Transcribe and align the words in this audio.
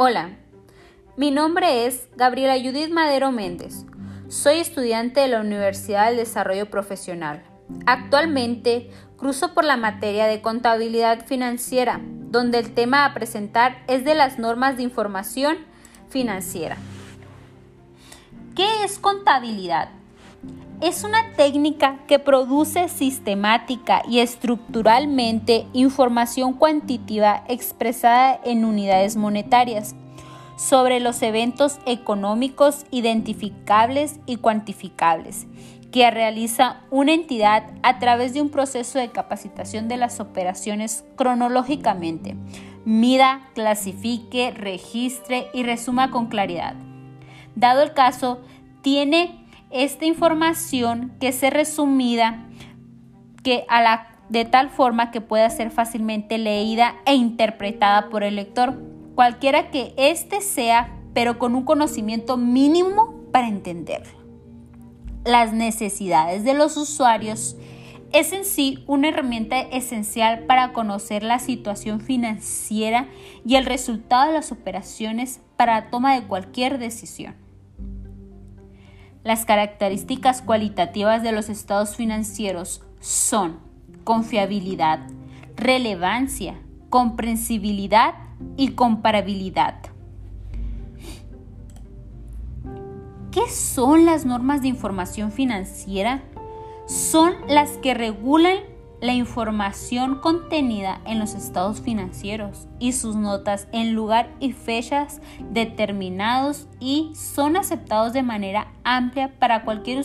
Hola, 0.00 0.36
mi 1.16 1.32
nombre 1.32 1.84
es 1.86 2.08
Gabriela 2.14 2.54
Judith 2.54 2.92
Madero 2.92 3.32
Méndez. 3.32 3.84
Soy 4.28 4.58
estudiante 4.58 5.18
de 5.18 5.26
la 5.26 5.40
Universidad 5.40 6.06
del 6.06 6.18
Desarrollo 6.18 6.70
Profesional. 6.70 7.42
Actualmente 7.84 8.92
cruzo 9.16 9.54
por 9.54 9.64
la 9.64 9.76
materia 9.76 10.26
de 10.26 10.40
contabilidad 10.40 11.26
financiera, 11.26 12.00
donde 12.30 12.60
el 12.60 12.74
tema 12.74 13.06
a 13.06 13.12
presentar 13.12 13.82
es 13.88 14.04
de 14.04 14.14
las 14.14 14.38
normas 14.38 14.76
de 14.76 14.84
información 14.84 15.56
financiera. 16.08 16.76
¿Qué 18.54 18.84
es 18.84 19.00
contabilidad? 19.00 19.88
Es 20.80 21.02
una 21.02 21.32
técnica 21.32 21.98
que 22.06 22.20
produce 22.20 22.88
sistemática 22.88 24.02
y 24.08 24.20
estructuralmente 24.20 25.66
información 25.72 26.52
cuantitativa 26.52 27.42
expresada 27.48 28.38
en 28.44 28.64
unidades 28.64 29.16
monetarias 29.16 29.96
sobre 30.56 31.00
los 31.00 31.20
eventos 31.22 31.80
económicos 31.84 32.86
identificables 32.92 34.20
y 34.24 34.36
cuantificables 34.36 35.48
que 35.90 36.08
realiza 36.12 36.82
una 36.90 37.12
entidad 37.12 37.72
a 37.82 37.98
través 37.98 38.32
de 38.32 38.40
un 38.40 38.50
proceso 38.50 39.00
de 39.00 39.10
capacitación 39.10 39.88
de 39.88 39.96
las 39.96 40.20
operaciones 40.20 41.04
cronológicamente, 41.16 42.36
mida, 42.84 43.48
clasifique, 43.54 44.52
registre 44.52 45.48
y 45.52 45.64
resuma 45.64 46.12
con 46.12 46.26
claridad. 46.26 46.74
Dado 47.56 47.82
el 47.82 47.94
caso, 47.94 48.38
tiene 48.82 49.47
esta 49.70 50.06
información 50.06 51.12
que 51.20 51.32
se 51.32 51.50
resumida 51.50 52.46
que 53.42 53.64
a 53.68 53.82
la, 53.82 54.08
de 54.28 54.44
tal 54.44 54.70
forma 54.70 55.10
que 55.10 55.20
pueda 55.20 55.48
ser 55.50 55.70
fácilmente 55.70 56.38
leída 56.38 56.96
e 57.06 57.14
interpretada 57.14 58.08
por 58.08 58.22
el 58.22 58.36
lector 58.36 58.80
cualquiera 59.14 59.70
que 59.70 59.94
éste 59.96 60.40
sea, 60.40 60.96
pero 61.12 61.38
con 61.38 61.54
un 61.54 61.64
conocimiento 61.64 62.36
mínimo 62.36 63.14
para 63.32 63.48
entenderlo. 63.48 64.18
Las 65.24 65.52
necesidades 65.52 66.44
de 66.44 66.54
los 66.54 66.76
usuarios 66.76 67.56
es 68.12 68.32
en 68.32 68.44
sí 68.44 68.84
una 68.86 69.08
herramienta 69.08 69.60
esencial 69.60 70.44
para 70.46 70.72
conocer 70.72 71.22
la 71.22 71.38
situación 71.38 72.00
financiera 72.00 73.08
y 73.44 73.56
el 73.56 73.66
resultado 73.66 74.28
de 74.28 74.32
las 74.34 74.52
operaciones 74.52 75.40
para 75.56 75.80
la 75.80 75.90
toma 75.90 76.14
de 76.14 76.26
cualquier 76.26 76.78
decisión. 76.78 77.47
Las 79.28 79.44
características 79.44 80.40
cualitativas 80.40 81.22
de 81.22 81.32
los 81.32 81.50
estados 81.50 81.96
financieros 81.96 82.80
son 82.98 83.58
confiabilidad, 84.02 85.00
relevancia, 85.54 86.58
comprensibilidad 86.88 88.14
y 88.56 88.68
comparabilidad. 88.68 89.80
¿Qué 93.30 93.50
son 93.50 94.06
las 94.06 94.24
normas 94.24 94.62
de 94.62 94.68
información 94.68 95.30
financiera? 95.30 96.22
Son 96.86 97.34
las 97.48 97.76
que 97.76 97.92
regulan 97.92 98.56
la 99.00 99.12
información 99.12 100.16
contenida 100.16 101.00
en 101.04 101.18
los 101.20 101.34
estados 101.34 101.80
financieros 101.80 102.66
y 102.80 102.92
sus 102.92 103.14
notas 103.14 103.68
en 103.72 103.94
lugar 103.94 104.30
y 104.40 104.52
fechas 104.52 105.20
determinados 105.50 106.66
y 106.80 107.12
son 107.14 107.56
aceptados 107.56 108.12
de 108.12 108.22
manera 108.22 108.72
amplia 108.82 109.32
para 109.38 109.64
cualquier 109.64 110.04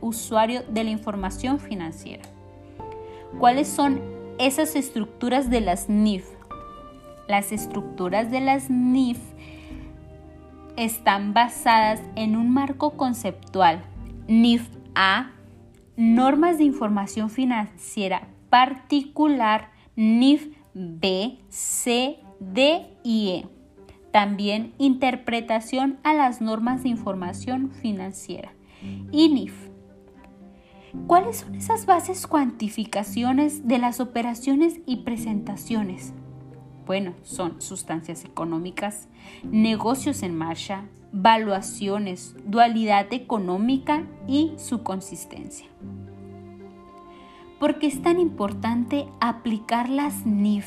usuario 0.00 0.62
de 0.68 0.84
la 0.84 0.90
información 0.90 1.60
financiera. 1.60 2.24
¿Cuáles 3.38 3.68
son 3.68 4.00
esas 4.38 4.74
estructuras 4.74 5.48
de 5.48 5.60
las 5.60 5.88
NIF? 5.88 6.26
Las 7.28 7.52
estructuras 7.52 8.30
de 8.30 8.40
las 8.40 8.68
NIF 8.70 9.18
están 10.76 11.32
basadas 11.32 12.00
en 12.16 12.36
un 12.36 12.50
marco 12.50 12.96
conceptual. 12.96 13.84
NIF 14.26 14.68
A, 14.94 15.30
normas 16.02 16.58
de 16.58 16.64
información 16.64 17.30
financiera 17.30 18.28
particular, 18.50 19.70
NIF 19.96 20.48
B, 20.74 21.38
C, 21.48 22.18
D 22.38 22.86
y 23.02 23.28
E. 23.30 23.48
También 24.10 24.74
interpretación 24.76 25.98
a 26.02 26.12
las 26.12 26.42
normas 26.42 26.82
de 26.82 26.90
información 26.90 27.70
financiera. 27.70 28.52
Y 29.10 29.28
NIF. 29.28 29.54
¿Cuáles 31.06 31.38
son 31.38 31.54
esas 31.54 31.86
bases 31.86 32.26
cuantificaciones 32.26 33.66
de 33.66 33.78
las 33.78 34.00
operaciones 34.00 34.80
y 34.84 34.96
presentaciones? 34.96 36.12
Bueno, 36.86 37.14
son 37.22 37.60
sustancias 37.62 38.24
económicas, 38.24 39.08
negocios 39.44 40.22
en 40.22 40.36
marcha, 40.36 40.84
valuaciones, 41.12 42.34
dualidad 42.44 43.12
económica 43.12 44.04
y 44.26 44.52
su 44.56 44.82
consistencia. 44.82 45.66
¿Por 47.60 47.78
qué 47.78 47.86
es 47.86 48.02
tan 48.02 48.18
importante 48.18 49.06
aplicar 49.20 49.88
las 49.88 50.26
NIF? 50.26 50.66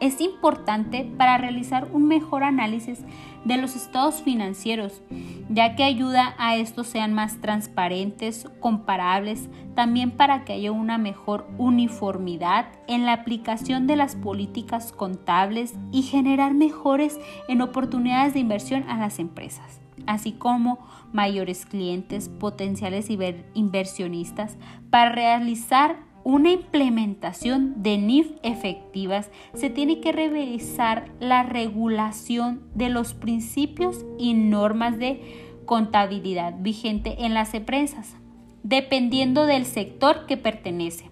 Es 0.00 0.22
importante 0.22 1.04
para 1.18 1.36
realizar 1.36 1.88
un 1.92 2.08
mejor 2.08 2.42
análisis 2.42 3.04
de 3.44 3.58
los 3.58 3.76
estados 3.76 4.22
financieros, 4.22 5.02
ya 5.50 5.76
que 5.76 5.84
ayuda 5.84 6.34
a 6.38 6.56
estos 6.56 6.86
sean 6.86 7.12
más 7.12 7.40
transparentes, 7.42 8.48
comparables, 8.60 9.50
también 9.74 10.10
para 10.10 10.44
que 10.44 10.54
haya 10.54 10.72
una 10.72 10.96
mejor 10.96 11.46
uniformidad 11.58 12.66
en 12.86 13.04
la 13.04 13.12
aplicación 13.12 13.86
de 13.86 13.96
las 13.96 14.16
políticas 14.16 14.92
contables 14.92 15.74
y 15.92 16.02
generar 16.02 16.54
mejores 16.54 17.18
en 17.48 17.60
oportunidades 17.60 18.32
de 18.32 18.40
inversión 18.40 18.84
a 18.88 18.98
las 18.98 19.18
empresas, 19.18 19.80
así 20.06 20.32
como 20.32 20.78
mayores 21.12 21.66
clientes, 21.66 22.28
potenciales 22.28 23.08
inversionistas, 23.54 24.56
para 24.90 25.12
realizar 25.12 26.09
una 26.30 26.52
implementación 26.52 27.82
de 27.82 27.98
NIF 27.98 28.30
efectivas, 28.44 29.32
se 29.52 29.68
tiene 29.68 29.98
que 29.98 30.12
revisar 30.12 31.10
la 31.18 31.42
regulación 31.42 32.62
de 32.72 32.88
los 32.88 33.14
principios 33.14 34.06
y 34.16 34.34
normas 34.34 34.96
de 34.96 35.58
contabilidad 35.66 36.54
vigente 36.60 37.24
en 37.24 37.34
las 37.34 37.52
empresas, 37.52 38.14
dependiendo 38.62 39.44
del 39.46 39.66
sector 39.66 40.26
que 40.26 40.36
pertenece. 40.36 41.10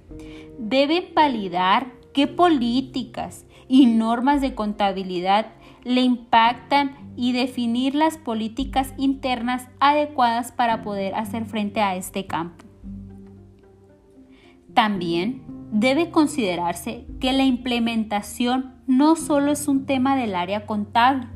Deben 0.57 1.07
validar 1.17 1.89
qué 2.15 2.29
políticas 2.29 3.45
y 3.67 3.87
normas 3.87 4.41
de 4.41 4.55
contabilidad 4.55 5.47
le 5.83 6.03
impactan 6.03 6.97
y 7.17 7.33
definir 7.33 7.97
las 7.97 8.19
políticas 8.19 8.95
internas 8.97 9.67
adecuadas 9.81 10.53
para 10.53 10.85
poder 10.85 11.17
hacer 11.17 11.45
frente 11.45 11.81
a 11.81 11.97
este 11.97 12.27
campo. 12.27 12.68
También 14.79 15.43
debe 15.73 16.13
considerarse 16.13 17.05
que 17.19 17.33
la 17.33 17.43
implementación 17.43 18.77
no 18.87 19.17
solo 19.17 19.51
es 19.51 19.67
un 19.67 19.87
tema 19.87 20.15
del 20.15 20.37
área 20.37 20.67
contable. 20.67 21.27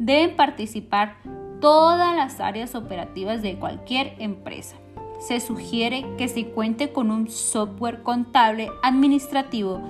Deben 0.00 0.34
participar 0.34 1.18
todas 1.60 2.16
las 2.16 2.40
áreas 2.40 2.74
operativas 2.74 3.42
de 3.42 3.54
cualquier 3.60 4.16
empresa. 4.18 4.74
Se 5.20 5.38
sugiere 5.38 6.04
que 6.16 6.26
se 6.26 6.46
cuente 6.46 6.90
con 6.90 7.12
un 7.12 7.28
software 7.28 8.02
contable 8.02 8.70
administrativo 8.82 9.80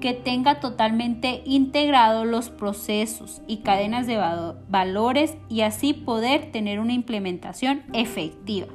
que 0.00 0.14
tenga 0.14 0.60
totalmente 0.60 1.42
integrado 1.44 2.24
los 2.24 2.50
procesos 2.50 3.42
y 3.48 3.62
cadenas 3.62 4.06
de 4.06 4.20
valores 4.68 5.36
y 5.48 5.62
así 5.62 5.92
poder 5.92 6.52
tener 6.52 6.78
una 6.78 6.92
implementación 6.92 7.82
efectiva. 7.92 8.68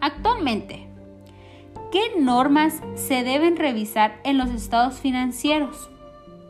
Actualmente, 0.00 0.87
¿Qué 1.90 2.20
normas 2.20 2.82
se 2.96 3.24
deben 3.24 3.56
revisar 3.56 4.20
en 4.22 4.36
los 4.36 4.50
estados 4.50 4.98
financieros? 4.98 5.88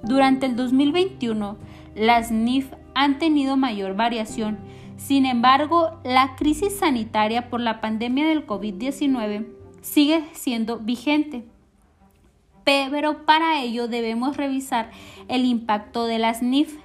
Durante 0.03 0.47
el 0.47 0.57
2021, 0.57 1.57
las 1.95 2.33
NIF 2.33 2.73
han 2.97 3.21
tenido 3.21 3.57
mayor 3.57 3.95
variación. 3.95 4.59
Sin 4.97 5.27
embargo, 5.27 6.01
la 6.03 6.35
crisis 6.35 6.77
sanitaria 6.77 7.51
por 7.51 7.61
la 7.61 7.81
pandemia 7.81 8.27
del 8.27 8.49
COVID-19 8.49 9.47
sigue 9.81 10.25
siendo 10.33 10.81
vigente. 10.81 11.45
Pero 12.65 13.25
para 13.25 13.63
ello 13.63 13.87
debemos 13.87 14.37
revisar 14.37 14.91
el 15.29 15.45
impacto 15.45 16.07
de 16.07 16.19
las 16.19 16.43
NIF 16.43 16.79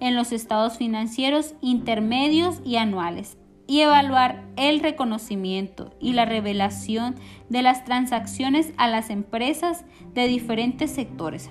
en 0.00 0.16
los 0.16 0.32
estados 0.32 0.78
financieros 0.78 1.54
intermedios 1.60 2.62
y 2.64 2.76
anuales 2.76 3.36
y 3.70 3.82
evaluar 3.82 4.42
el 4.56 4.80
reconocimiento 4.80 5.92
y 6.00 6.12
la 6.12 6.24
revelación 6.24 7.14
de 7.50 7.62
las 7.62 7.84
transacciones 7.84 8.72
a 8.78 8.88
las 8.88 9.10
empresas 9.10 9.84
de 10.12 10.26
diferentes 10.26 10.90
sectores. 10.90 11.50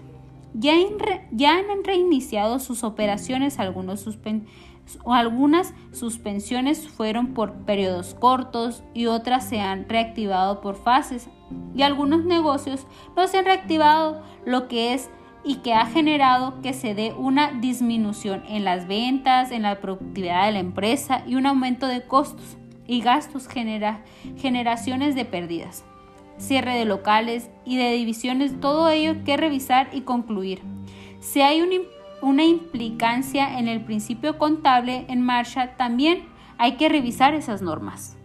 Ya, 0.54 0.74
han 0.74 1.84
reiniciado 1.86 2.60
sus 2.60 2.84
operaciones, 2.84 3.58
algunos 3.58 4.06
o 5.06 5.14
algunas 5.14 5.74
suspensiones 5.94 6.90
fueron 6.90 7.34
por 7.34 7.54
periodos 7.64 8.16
cortos 8.16 8.84
y 8.94 9.06
otras 9.06 9.48
se 9.48 9.62
han 9.62 9.88
reactivado 9.88 10.60
por 10.60 10.76
fases 10.76 11.30
y 11.74 11.84
algunos 11.84 12.26
negocios 12.26 12.86
no 13.16 13.30
se 13.30 13.38
han 13.38 13.46
reactivado, 13.46 14.22
lo 14.46 14.68
que 14.68 14.94
es 14.94 15.10
y 15.44 15.56
que 15.56 15.74
ha 15.74 15.86
generado 15.86 16.62
que 16.62 16.74
se 16.74 16.94
dé 16.94 17.14
una 17.14 17.52
disminución 17.52 18.44
en 18.48 18.64
las 18.64 18.88
ventas, 18.88 19.52
en 19.52 19.64
la 19.64 19.80
productividad 19.80 20.46
de 20.46 20.52
la 20.52 20.60
empresa 20.60 21.24
y 21.26 21.36
un 21.36 21.46
aumento 21.46 21.88
de 21.88 22.04
costos 22.04 22.58
y 22.88 23.02
gastos 23.02 23.48
genera 23.48 24.04
generaciones 24.38 25.16
de 25.16 25.26
pérdidas, 25.26 25.86
cierre 26.38 26.76
de 26.76 26.86
locales 26.86 27.50
y 27.64 27.78
de 27.78 27.92
divisiones, 27.94 28.60
todo 28.60 28.90
ello 28.90 29.24
que 29.24 29.38
revisar 29.38 29.90
y 29.94 30.02
concluir. 30.02 30.62
Si 31.20 31.42
hay 31.42 31.62
una 32.22 32.44
implicancia 32.44 33.60
en 33.60 33.68
el 33.68 33.86
principio 33.86 34.38
contable 34.38 35.06
en 35.08 35.22
marcha, 35.22 35.76
también 35.78 36.28
hay 36.58 36.74
que 36.74 36.90
revisar 36.90 37.34
esas 37.34 37.62
normas. 37.62 38.19